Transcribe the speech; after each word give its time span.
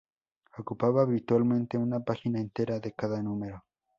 Ocupaba 0.57 1.03
habitualmente 1.03 1.77
una 1.77 1.99
página 1.99 2.39
entera 2.41 2.79
de 2.79 2.91
cada 2.93 3.21
número. 3.21 3.63